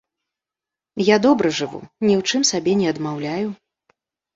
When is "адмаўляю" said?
2.97-3.59